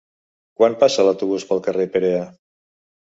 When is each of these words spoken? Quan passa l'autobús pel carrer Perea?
Quan 0.61 0.77
passa 0.83 1.05
l'autobús 1.07 1.45
pel 1.49 1.61
carrer 1.67 1.85
Perea? 1.97 2.23